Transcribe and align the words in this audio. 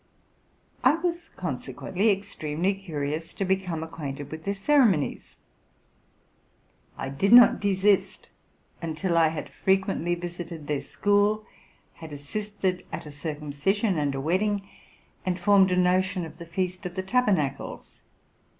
I 0.83 0.95
was 0.95 1.29
consequently 1.29 2.09
extremely 2.09 2.73
curious 2.73 3.35
to 3.35 3.45
'become 3.45 3.83
acquainted 3.83 4.31
with 4.31 4.45
their 4.45 4.55
ceremonies. 4.55 5.37
I 6.97 7.09
did 7.09 7.31
not 7.31 7.59
desist 7.59 8.29
until 8.81 9.15
I 9.15 9.27
had 9.27 9.51
frequently 9.53 10.15
visited 10.15 10.65
their 10.65 10.81
school, 10.81 11.45
had 11.93 12.13
assisted 12.13 12.83
at 12.91 13.05
a 13.05 13.11
circumcision 13.11 13.99
and 13.99 14.15
a 14.15 14.19
wed 14.21 14.39
ding, 14.39 14.67
and 15.23 15.39
formed 15.39 15.71
a 15.71 15.77
notion 15.77 16.25
of 16.25 16.37
the 16.39 16.47
Feast 16.47 16.83
of 16.87 16.95
the 16.95 17.03
Tabernacles. 17.03 17.99